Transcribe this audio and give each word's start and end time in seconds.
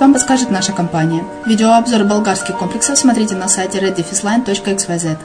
вам 0.00 0.14
подскажет 0.14 0.50
наша 0.50 0.72
компания. 0.72 1.22
Видеообзор 1.44 2.04
болгарских 2.04 2.56
комплексов 2.56 2.98
смотрите 2.98 3.34
на 3.34 3.46
сайте 3.46 3.78
reddefisline.xyz. 3.78 5.18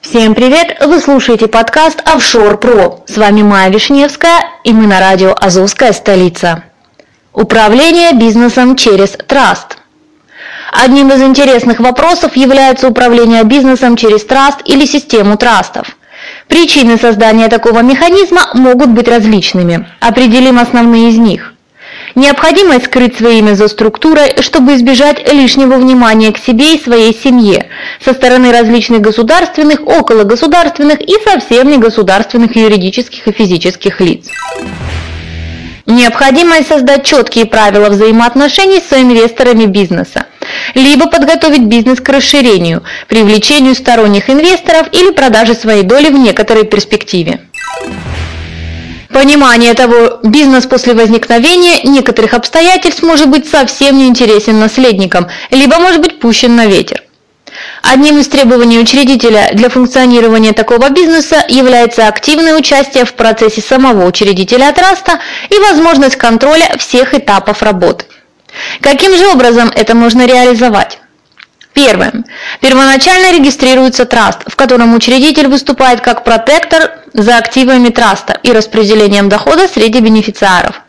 Всем 0.00 0.34
привет! 0.34 0.78
Вы 0.80 1.00
слушаете 1.00 1.48
подкаст 1.48 2.00
Офшор 2.06 2.56
Про. 2.56 3.04
С 3.06 3.18
вами 3.18 3.42
Майя 3.42 3.70
Вишневская 3.70 4.40
и 4.64 4.72
мы 4.72 4.86
на 4.86 5.00
радио 5.00 5.36
Азовская 5.38 5.92
столица. 5.92 6.64
Управление 7.34 8.14
бизнесом 8.14 8.74
через 8.74 9.10
Траст. 9.10 9.76
Одним 10.72 11.12
из 11.12 11.20
интересных 11.20 11.80
вопросов 11.80 12.36
является 12.36 12.88
управление 12.88 13.44
бизнесом 13.44 13.96
через 13.96 14.24
траст 14.24 14.60
или 14.64 14.86
систему 14.86 15.36
трастов. 15.36 15.97
Причины 16.48 16.96
создания 16.96 17.48
такого 17.48 17.80
механизма 17.80 18.50
могут 18.54 18.88
быть 18.88 19.06
различными. 19.06 19.86
Определим 20.00 20.58
основные 20.58 21.10
из 21.10 21.18
них. 21.18 21.54
Необходимость 22.14 22.86
скрыть 22.86 23.16
свое 23.16 23.38
имя 23.38 23.54
за 23.54 23.68
структурой, 23.68 24.34
чтобы 24.40 24.74
избежать 24.74 25.32
лишнего 25.32 25.76
внимания 25.76 26.32
к 26.32 26.38
себе 26.38 26.74
и 26.74 26.82
своей 26.82 27.14
семье 27.14 27.68
со 28.02 28.12
стороны 28.12 28.50
различных 28.50 29.00
государственных, 29.00 29.80
окологосударственных 29.82 31.00
и 31.00 31.14
совсем 31.22 31.70
негосударственных 31.70 32.56
юридических 32.56 33.28
и 33.28 33.32
физических 33.32 34.00
лиц. 34.00 34.28
Необходимость 35.88 36.68
создать 36.68 37.06
четкие 37.06 37.46
правила 37.46 37.88
взаимоотношений 37.88 38.78
с 38.78 38.92
инвесторами 38.92 39.64
бизнеса, 39.64 40.26
либо 40.74 41.06
подготовить 41.06 41.62
бизнес 41.62 41.98
к 41.98 42.08
расширению, 42.10 42.82
привлечению 43.08 43.74
сторонних 43.74 44.28
инвесторов 44.28 44.88
или 44.92 45.12
продаже 45.12 45.54
своей 45.54 45.84
доли 45.84 46.10
в 46.10 46.12
некоторой 46.12 46.64
перспективе. 46.64 47.40
Понимание 49.08 49.72
того, 49.72 50.20
бизнес 50.22 50.66
после 50.66 50.92
возникновения 50.92 51.80
некоторых 51.84 52.34
обстоятельств 52.34 53.02
может 53.02 53.30
быть 53.30 53.48
совсем 53.48 53.96
не 53.96 54.08
интересен 54.08 54.60
наследникам, 54.60 55.28
либо 55.50 55.78
может 55.78 56.02
быть 56.02 56.20
пущен 56.20 56.54
на 56.54 56.66
ветер. 56.66 57.02
Одним 57.82 58.18
из 58.18 58.28
требований 58.28 58.78
учредителя 58.78 59.50
для 59.52 59.68
функционирования 59.68 60.52
такого 60.52 60.90
бизнеса 60.90 61.44
является 61.48 62.08
активное 62.08 62.56
участие 62.56 63.04
в 63.04 63.14
процессе 63.14 63.60
самого 63.60 64.04
учредителя 64.06 64.72
траста 64.72 65.20
и 65.48 65.58
возможность 65.58 66.16
контроля 66.16 66.76
всех 66.78 67.14
этапов 67.14 67.62
работы. 67.62 68.06
Каким 68.80 69.16
же 69.16 69.26
образом 69.28 69.70
это 69.74 69.94
можно 69.94 70.26
реализовать? 70.26 70.98
Первое. 71.72 72.24
Первоначально 72.60 73.32
регистрируется 73.32 74.04
траст, 74.04 74.40
в 74.46 74.56
котором 74.56 74.94
учредитель 74.94 75.46
выступает 75.46 76.00
как 76.00 76.24
протектор 76.24 76.90
за 77.12 77.36
активами 77.36 77.90
траста 77.90 78.38
и 78.42 78.50
распределением 78.50 79.28
дохода 79.28 79.68
среди 79.68 80.00
бенефициаров. 80.00 80.80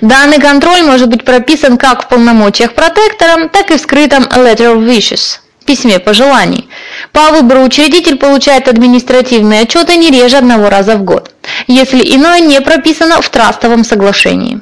Данный 0.00 0.40
контроль 0.40 0.82
может 0.82 1.08
быть 1.08 1.24
прописан 1.24 1.76
как 1.76 2.04
в 2.04 2.08
полномочиях 2.08 2.72
протектора, 2.72 3.48
так 3.48 3.70
и 3.70 3.76
в 3.76 3.80
скрытом 3.80 4.24
Letter 4.24 4.74
of 4.74 4.86
Wishes– 4.88 5.38
письме 5.62 5.98
пожеланий. 5.98 6.68
По 7.12 7.30
выбору 7.30 7.62
учредитель 7.62 8.16
получает 8.16 8.68
административные 8.68 9.62
отчеты 9.62 9.96
не 9.96 10.10
реже 10.10 10.36
одного 10.36 10.70
раза 10.70 10.96
в 10.96 11.04
год, 11.04 11.34
если 11.66 11.98
иное 11.98 12.40
не 12.40 12.60
прописано 12.60 13.20
в 13.20 13.28
трастовом 13.28 13.84
соглашении. 13.84 14.60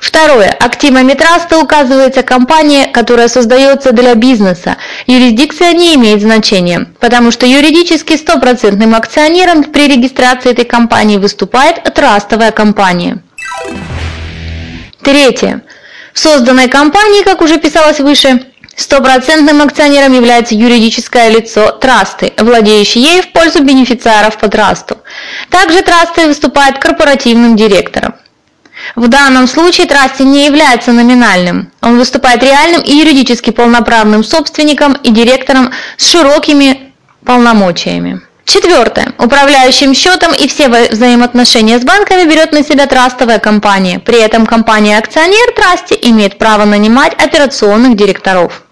Второе. 0.00 0.50
Активами 0.50 1.12
траста 1.12 1.58
указывается 1.58 2.22
компания, 2.22 2.86
которая 2.86 3.28
создается 3.28 3.92
для 3.92 4.14
бизнеса. 4.14 4.76
Юрисдикция 5.06 5.72
не 5.72 5.94
имеет 5.94 6.22
значения, 6.22 6.86
потому 7.00 7.30
что 7.30 7.46
юридически 7.46 8.16
стопроцентным 8.16 8.94
акционером 8.94 9.64
при 9.64 9.88
регистрации 9.88 10.50
этой 10.50 10.64
компании 10.64 11.18
выступает 11.18 11.82
трастовая 11.94 12.52
компания. 12.52 13.18
Третье. 15.02 15.62
В 16.12 16.18
созданной 16.18 16.68
компании, 16.68 17.22
как 17.22 17.42
уже 17.42 17.58
писалось 17.58 18.00
выше, 18.00 18.46
Стопроцентным 18.76 19.62
акционером 19.62 20.12
является 20.12 20.54
юридическое 20.54 21.30
лицо 21.30 21.70
трасты, 21.72 22.34
владеющее 22.36 23.02
ею 23.02 23.22
в 23.22 23.32
пользу 23.32 23.62
бенефициаров 23.62 24.36
по 24.36 24.48
трасту. 24.48 24.98
Также 25.48 25.80
трасты 25.80 26.26
выступает 26.26 26.78
корпоративным 26.78 27.56
директором. 27.56 28.14
В 28.94 29.08
данном 29.08 29.46
случае 29.46 29.86
трасти 29.86 30.22
не 30.22 30.44
является 30.44 30.92
номинальным. 30.92 31.72
Он 31.80 31.98
выступает 31.98 32.42
реальным 32.42 32.82
и 32.82 32.94
юридически 32.94 33.50
полноправным 33.50 34.22
собственником 34.22 34.92
и 34.92 35.10
директором 35.10 35.72
с 35.96 36.10
широкими 36.10 36.92
полномочиями. 37.24 38.20
Четвертое. 38.44 39.14
Управляющим 39.18 39.94
счетом 39.94 40.34
и 40.34 40.46
все 40.46 40.68
взаимоотношения 40.68 41.78
с 41.80 41.82
банками 41.82 42.28
берет 42.28 42.52
на 42.52 42.62
себя 42.62 42.86
трастовая 42.86 43.38
компания. 43.38 43.98
При 43.98 44.20
этом 44.20 44.44
компания-акционер 44.44 45.52
трасти 45.56 45.98
имеет 46.02 46.36
право 46.36 46.66
нанимать 46.66 47.14
операционных 47.14 47.96
директоров 47.96 48.65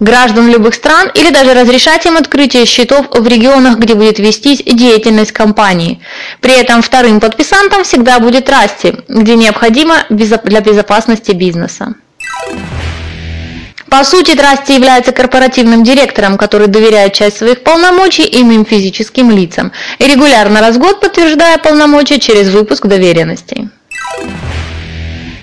граждан 0.00 0.48
любых 0.48 0.74
стран 0.74 1.10
или 1.14 1.30
даже 1.30 1.54
разрешать 1.54 2.06
им 2.06 2.16
открытие 2.16 2.66
счетов 2.66 3.06
в 3.10 3.26
регионах, 3.26 3.78
где 3.78 3.94
будет 3.94 4.18
вестись 4.18 4.62
деятельность 4.64 5.32
компании. 5.32 6.00
При 6.40 6.52
этом 6.52 6.82
вторым 6.82 7.20
подписантом 7.20 7.84
всегда 7.84 8.18
будет 8.18 8.48
Расти, 8.48 8.94
где 9.08 9.34
необходимо 9.34 10.04
для 10.08 10.60
безопасности 10.60 11.32
бизнеса. 11.32 11.94
По 13.88 14.04
сути, 14.04 14.34
Трасти 14.34 14.72
является 14.74 15.12
корпоративным 15.12 15.82
директором, 15.82 16.36
который 16.36 16.66
доверяет 16.66 17.14
часть 17.14 17.38
своих 17.38 17.62
полномочий 17.62 18.28
иным 18.30 18.66
физическим 18.66 19.30
лицам 19.30 19.72
и 19.98 20.06
регулярно 20.06 20.60
раз 20.60 20.76
в 20.76 20.78
год 20.78 21.00
подтверждая 21.00 21.56
полномочия 21.58 22.18
через 22.20 22.50
выпуск 22.50 22.86
доверенностей. 22.86 23.68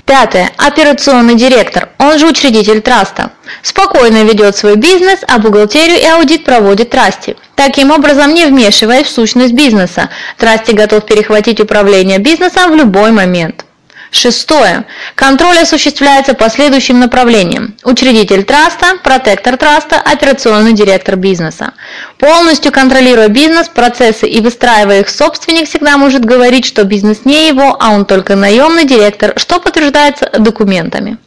Пятое. 0.05 0.51
Операционный 0.57 1.35
директор, 1.35 1.89
он 1.97 2.19
же 2.19 2.27
учредитель 2.27 2.81
траста. 2.81 3.31
Спокойно 3.63 4.23
ведет 4.23 4.55
свой 4.55 4.75
бизнес, 4.75 5.21
а 5.27 5.39
бухгалтерию 5.39 5.99
и 5.99 6.05
аудит 6.05 6.45
проводит 6.45 6.91
трасти. 6.91 7.35
Таким 7.55 7.89
образом, 7.89 8.33
не 8.33 8.45
вмешиваясь 8.45 9.07
в 9.07 9.11
сущность 9.11 9.53
бизнеса, 9.53 10.09
трасти 10.37 10.71
готов 10.71 11.05
перехватить 11.05 11.59
управление 11.59 12.19
бизнесом 12.19 12.71
в 12.71 12.75
любой 12.75 13.11
момент. 13.11 13.65
Шестое. 14.11 14.85
Контроль 15.15 15.57
осуществляется 15.59 16.33
по 16.33 16.49
следующим 16.49 16.99
направлениям. 16.99 17.75
Учредитель 17.83 18.43
траста, 18.43 18.97
протектор 19.03 19.57
траста, 19.57 19.97
операционный 19.99 20.73
директор 20.73 21.15
бизнеса. 21.15 21.73
Полностью 22.17 22.71
контролируя 22.71 23.27
бизнес, 23.27 23.67
процессы 23.67 24.27
и 24.27 24.39
выстраивая 24.41 25.01
их, 25.01 25.09
собственник 25.09 25.67
всегда 25.67 25.97
может 25.97 26.23
говорить, 26.23 26.65
что 26.65 26.83
бизнес 26.83 27.25
не 27.25 27.47
его, 27.47 27.75
а 27.79 27.91
он 27.91 28.05
только 28.05 28.35
наемный 28.35 28.85
директор, 28.85 29.33
что 29.37 29.59
подтверждается 29.59 30.29
документами. 30.39 31.17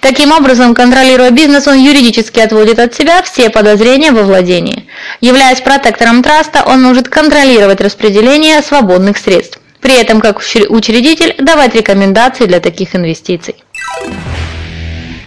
Таким 0.00 0.32
образом, 0.32 0.74
контролируя 0.74 1.30
бизнес, 1.30 1.66
он 1.68 1.78
юридически 1.78 2.40
отводит 2.40 2.78
от 2.78 2.94
себя 2.94 3.22
все 3.22 3.50
подозрения 3.50 4.12
во 4.12 4.22
владении. 4.22 4.88
Являясь 5.20 5.60
протектором 5.60 6.22
траста, 6.22 6.64
он 6.66 6.82
может 6.82 7.08
контролировать 7.08 7.80
распределение 7.80 8.62
свободных 8.62 9.18
средств. 9.18 9.60
При 9.80 9.94
этом, 9.94 10.20
как 10.20 10.38
учредитель, 10.38 11.34
давать 11.38 11.74
рекомендации 11.74 12.46
для 12.46 12.60
таких 12.60 12.94
инвестиций. 12.94 13.56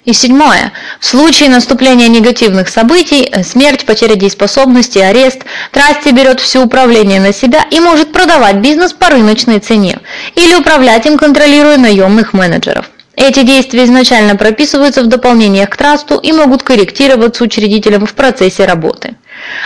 И 0.05 0.11
седьмое. 0.11 0.73
В 0.99 1.05
случае 1.05 1.49
наступления 1.49 2.09
негативных 2.09 2.67
событий, 2.67 3.29
э, 3.31 3.41
смерть, 3.41 3.85
потеря 3.85 4.15
дееспособности, 4.15 4.99
арест, 4.99 5.45
Трасти 5.71 6.09
берет 6.09 6.41
все 6.41 6.61
управление 6.61 7.21
на 7.21 7.31
себя 7.31 7.65
и 7.71 7.79
может 7.79 8.11
продавать 8.11 8.57
бизнес 8.57 8.91
по 8.91 9.07
рыночной 9.07 9.59
цене 9.59 9.99
или 10.35 10.55
управлять 10.55 11.05
им, 11.05 11.17
контролируя 11.17 11.77
наемных 11.77 12.33
менеджеров. 12.33 12.91
Эти 13.15 13.43
действия 13.43 13.85
изначально 13.85 14.35
прописываются 14.35 15.03
в 15.03 15.07
дополнениях 15.07 15.69
к 15.69 15.77
трасту 15.77 16.17
и 16.17 16.33
могут 16.33 16.63
корректироваться 16.63 17.43
учредителем 17.43 18.05
в 18.05 18.13
процессе 18.13 18.65
работы. 18.65 19.15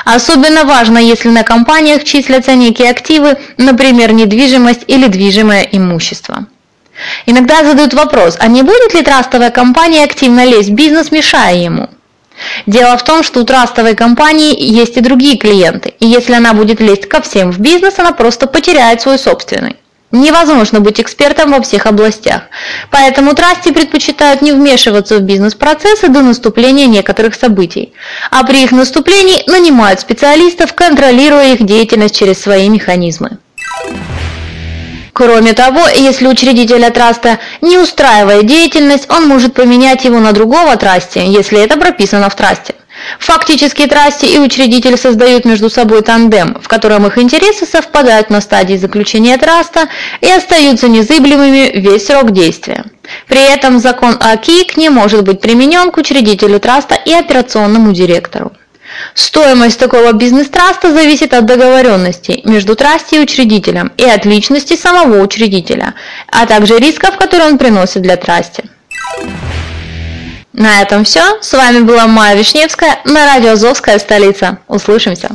Особенно 0.05 0.63
важно, 0.63 0.97
если 0.97 1.29
на 1.29 1.43
компаниях 1.43 2.03
числятся 2.03 2.55
некие 2.55 2.89
активы, 2.89 3.37
например, 3.57 4.13
недвижимость 4.13 4.83
или 4.87 5.07
движимое 5.07 5.67
имущество. 5.71 6.47
Иногда 7.25 7.63
задают 7.63 7.93
вопрос, 7.93 8.37
а 8.39 8.47
не 8.47 8.63
будет 8.63 8.93
ли 8.93 9.03
трастовая 9.03 9.51
компания 9.51 10.03
активно 10.03 10.45
лезть 10.45 10.69
в 10.69 10.73
бизнес, 10.73 11.11
мешая 11.11 11.55
ему? 11.55 11.89
Дело 12.65 12.97
в 12.97 13.03
том, 13.03 13.23
что 13.23 13.41
у 13.41 13.43
трастовой 13.43 13.95
компании 13.95 14.55
есть 14.59 14.97
и 14.97 15.01
другие 15.01 15.37
клиенты, 15.37 15.93
и 15.99 16.05
если 16.05 16.33
она 16.33 16.53
будет 16.53 16.79
лезть 16.79 17.07
ко 17.07 17.21
всем 17.21 17.51
в 17.51 17.59
бизнес, 17.59 17.97
она 17.97 18.11
просто 18.11 18.47
потеряет 18.47 19.01
свой 19.01 19.17
собственный. 19.17 19.77
Невозможно 20.11 20.79
быть 20.79 21.01
экспертом 21.01 21.51
во 21.51 21.61
всех 21.61 21.85
областях, 21.85 22.43
поэтому 22.91 23.33
трасти 23.33 23.73
предпочитают 23.73 24.41
не 24.41 24.53
вмешиваться 24.53 25.17
в 25.17 25.21
бизнес-процессы 25.21 26.07
до 26.07 26.21
наступления 26.21 26.87
некоторых 26.87 27.35
событий, 27.35 27.91
а 28.31 28.45
при 28.45 28.63
их 28.63 28.71
наступлении 28.71 29.43
нанимают 29.49 29.99
специалистов, 29.99 30.73
контролируя 30.73 31.53
их 31.53 31.65
деятельность 31.65 32.17
через 32.17 32.41
свои 32.41 32.69
механизмы. 32.69 33.39
Кроме 35.11 35.51
того, 35.51 35.81
если 35.89 36.27
учредителя 36.27 36.89
траста 36.89 37.39
не 37.59 37.77
устраивает 37.77 38.45
деятельность, 38.45 39.11
он 39.11 39.27
может 39.27 39.55
поменять 39.55 40.05
его 40.05 40.19
на 40.19 40.31
другого 40.31 40.77
трасти, 40.77 41.19
если 41.19 41.59
это 41.59 41.77
прописано 41.77 42.29
в 42.29 42.35
трасте. 42.35 42.75
Фактически 43.19 43.87
трасти 43.87 44.25
и 44.25 44.39
учредитель 44.39 44.97
создают 44.97 45.45
между 45.45 45.69
собой 45.69 46.01
тандем, 46.01 46.57
в 46.61 46.67
котором 46.67 47.05
их 47.07 47.17
интересы 47.17 47.65
совпадают 47.65 48.29
на 48.29 48.41
стадии 48.41 48.75
заключения 48.75 49.37
траста 49.37 49.87
и 50.21 50.29
остаются 50.29 50.87
незыблемыми 50.87 51.71
весь 51.79 52.07
срок 52.07 52.31
действия. 52.31 52.85
При 53.27 53.41
этом 53.41 53.79
закон 53.79 54.17
о 54.19 54.35
КИК 54.37 54.77
не 54.77 54.89
может 54.89 55.23
быть 55.23 55.41
применен 55.41 55.91
к 55.91 55.97
учредителю 55.97 56.59
траста 56.59 56.95
и 56.95 57.13
операционному 57.13 57.93
директору. 57.93 58.51
Стоимость 59.13 59.79
такого 59.79 60.13
бизнес-траста 60.13 60.93
зависит 60.93 61.33
от 61.33 61.45
договоренностей 61.45 62.41
между 62.45 62.75
трасти 62.75 63.15
и 63.15 63.19
учредителем 63.19 63.91
и 63.97 64.03
от 64.03 64.25
личности 64.25 64.75
самого 64.75 65.21
учредителя, 65.21 65.93
а 66.31 66.45
также 66.45 66.77
рисков, 66.77 67.17
которые 67.17 67.49
он 67.49 67.57
приносит 67.57 68.01
для 68.01 68.17
трасти. 68.17 68.63
На 70.57 70.81
этом 70.81 71.03
все. 71.03 71.21
С 71.39 71.53
вами 71.53 71.81
была 71.81 72.07
Майя 72.07 72.35
Вишневская 72.35 72.99
на 73.05 73.27
радио 73.27 73.51
«Азовская 73.51 73.99
столица». 73.99 74.57
Услышимся. 74.67 75.29